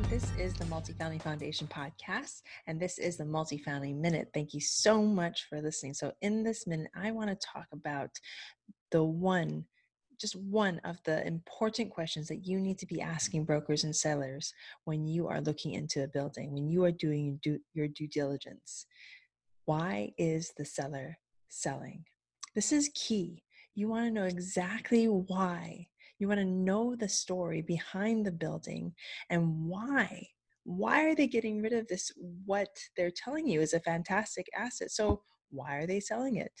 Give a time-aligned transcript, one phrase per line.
[0.00, 0.20] Everyone.
[0.20, 4.28] This is the Multifamily Foundation podcast, and this is the Multifamily Minute.
[4.32, 5.94] Thank you so much for listening.
[5.94, 8.10] So, in this minute, I want to talk about
[8.90, 9.64] the one,
[10.20, 14.52] just one of the important questions that you need to be asking brokers and sellers
[14.84, 18.08] when you are looking into a building, when you are doing your due, your due
[18.08, 18.86] diligence.
[19.64, 22.04] Why is the seller selling?
[22.54, 23.42] This is key.
[23.74, 25.89] You want to know exactly why
[26.20, 28.94] you want to know the story behind the building
[29.30, 30.28] and why.
[30.64, 32.12] Why are they getting rid of this?
[32.44, 34.90] What they're telling you is a fantastic asset.
[34.90, 36.52] So, why are they selling it?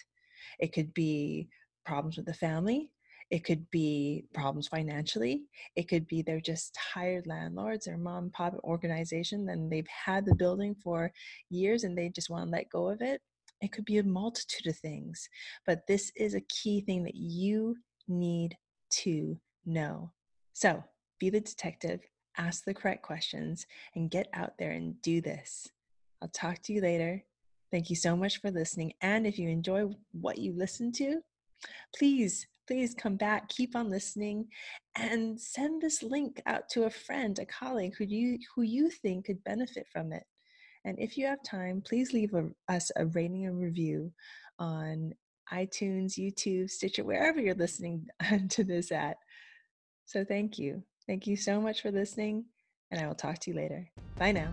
[0.58, 1.48] It could be
[1.84, 2.90] problems with the family.
[3.30, 5.44] It could be problems financially.
[5.76, 10.24] It could be they're just tired landlords or mom and pop organization and they've had
[10.26, 11.12] the building for
[11.50, 13.20] years and they just want to let go of it.
[13.60, 15.28] It could be a multitude of things.
[15.64, 17.76] But this is a key thing that you
[18.08, 18.56] need
[19.02, 19.38] to
[19.72, 20.12] know.
[20.52, 20.82] So
[21.18, 22.00] be the detective,
[22.36, 25.68] ask the correct questions, and get out there and do this.
[26.22, 27.24] I'll talk to you later.
[27.70, 28.92] Thank you so much for listening.
[29.00, 31.20] And if you enjoy what you listen to,
[31.96, 34.48] please, please come back, keep on listening,
[34.96, 39.26] and send this link out to a friend, a colleague who you who you think
[39.26, 40.24] could benefit from it.
[40.84, 44.12] And if you have time, please leave a, us a rating and review
[44.58, 45.12] on
[45.52, 48.06] iTunes, YouTube, Stitcher, wherever you're listening
[48.50, 49.16] to this at.
[50.10, 50.82] So thank you.
[51.06, 52.46] Thank you so much for listening,
[52.90, 53.88] and I will talk to you later.
[54.18, 54.52] Bye now.